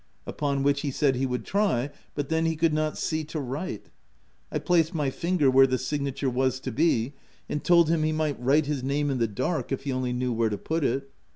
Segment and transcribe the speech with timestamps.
[0.25, 3.91] Upon which, he said he would try; but then, he could not see to write.
[4.51, 7.13] I placed my finger where the signature was to be,
[7.47, 10.33] and told him he might write his name in the dark, if he only knew
[10.33, 11.11] where to put it.